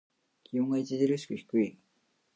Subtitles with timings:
[0.43, 1.77] 気温が著しく低い。